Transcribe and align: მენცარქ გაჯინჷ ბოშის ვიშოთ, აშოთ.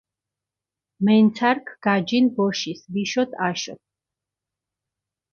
მენცარქ 1.05 1.65
გაჯინჷ 1.85 2.31
ბოშის 2.35 2.79
ვიშოთ, 2.93 3.31
აშოთ. 3.47 3.81